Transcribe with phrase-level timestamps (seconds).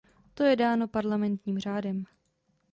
[0.35, 2.05] To je dáno parlamentním řádem.